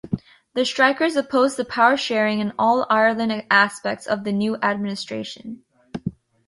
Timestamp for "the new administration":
4.23-5.63